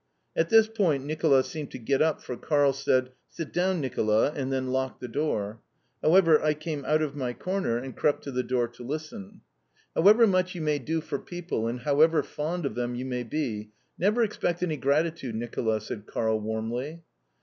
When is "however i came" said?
6.01-6.83